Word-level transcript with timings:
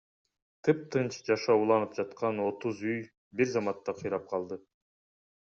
Тыптынч 0.67 1.17
жашоо 1.27 1.57
уланып 1.65 1.93
жаткан 1.99 2.41
отуз 2.47 2.81
үй 2.95 2.99
бир 3.41 3.55
заматта 3.59 3.97
кыйрап 4.01 4.29
калды. 4.33 4.63